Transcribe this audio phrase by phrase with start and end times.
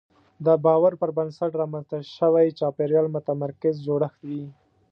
[0.45, 4.43] د باور پر بنسټ رامنځته شوی چاپېریال متمرکز جوړښت وي.